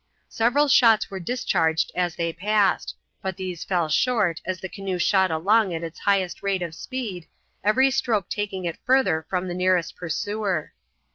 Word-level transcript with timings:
Several 0.29 0.67
shots 0.67 1.11
were 1.11 1.19
discharged 1.19 1.91
as 1.93 2.15
they 2.15 2.33
passed, 2.33 2.95
but 3.21 3.37
these 3.37 3.63
fell 3.63 3.87
short 3.87 4.41
as 4.45 4.59
the 4.59 4.67
canoe 4.67 4.97
shot 4.97 5.29
along 5.29 5.75
at 5.75 5.83
its 5.83 5.99
highest 5.99 6.41
rate 6.41 6.63
of 6.63 6.73
speed, 6.73 7.27
every 7.63 7.91
stroke 7.91 8.27
taking 8.27 8.65
it 8.65 8.79
further 8.83 9.27
from 9.29 9.45
its 9.47 9.55
nearest 9.59 9.95
pursuer. 9.95 10.73